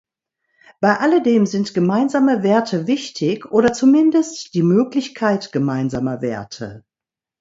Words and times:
Bei 0.79 0.97
alledem 0.97 1.45
sind 1.45 1.75
gemeinsame 1.75 2.41
Werte 2.41 2.87
wichtig, 2.87 3.45
oder 3.51 3.71
zumindest 3.71 4.55
die 4.55 4.63
Möglichkeit 4.63 5.51
gemeinsamer 5.51 6.23
Werte. 6.23 6.83